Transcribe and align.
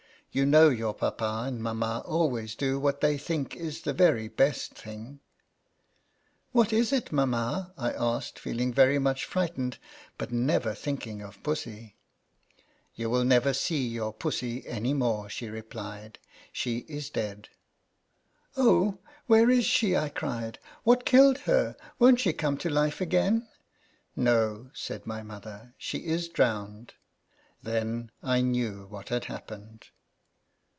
You 0.33 0.45
know 0.45 0.69
your 0.69 0.93
papa 0.93 1.43
and 1.47 1.61
mamma 1.61 2.03
always 2.05 2.55
do 2.55 2.79
what 2.79 3.01
they 3.01 3.17
think 3.17 3.53
is 3.53 3.81
the 3.81 3.91
very 3.91 4.29
best 4.29 4.71
thing." 4.75 5.19
22 6.51 6.51
INTRODUCTION." 6.51 6.51
What 6.53 6.71
is 6.71 6.93
it, 6.93 7.11
mamma?" 7.11 7.73
I 7.77 7.91
asked, 7.91 8.39
feel 8.39 8.61
ing 8.61 8.71
very 8.71 8.97
much 8.97 9.25
frightened, 9.25 9.77
but 10.17 10.31
never 10.31 10.73
think 10.73 11.05
ing 11.05 11.21
of 11.21 11.43
Pussy." 11.43 11.97
You 12.95 13.09
will 13.09 13.25
never 13.25 13.51
see 13.51 13.85
your 13.89 14.13
Pussy 14.13 14.65
any 14.65 14.93
more," 14.93 15.27
she 15.27 15.49
replied." 15.49 16.17
She 16.53 16.85
is 16.87 17.09
dead."" 17.09 17.49
Oh, 18.55 18.99
where 19.25 19.49
is 19.49 19.65
she?" 19.65 19.97
I 19.97 20.07
cried." 20.07 20.59
What 20.85 21.03
killed 21.03 21.39
her? 21.39 21.75
Won't 21.99 22.21
she 22.21 22.31
come 22.31 22.55
to 22.59 22.69
life 22.69 23.01
again?"" 23.01 23.49
No," 24.15 24.69
said 24.73 25.05
my 25.05 25.23
mother;" 25.23 25.73
she 25.77 25.97
is 26.05 26.29
drowned." 26.29 26.93
Then 27.61 28.11
I 28.23 28.39
knew 28.39 28.85
what 28.89 29.09
had 29.09 29.25
happened. 29.25 29.87